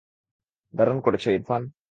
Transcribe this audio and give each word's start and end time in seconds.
দারুণ 0.73 0.99
করেছো, 1.01 1.31
ইরফান। 1.31 1.71